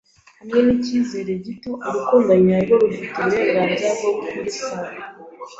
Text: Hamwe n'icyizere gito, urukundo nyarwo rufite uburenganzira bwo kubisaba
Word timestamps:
Hamwe 0.39 0.59
n'icyizere 0.65 1.31
gito, 1.45 1.71
urukundo 1.87 2.31
nyarwo 2.45 2.73
rufite 2.83 3.17
uburenganzira 3.21 3.89
bwo 3.97 4.11
kubisaba 4.27 4.87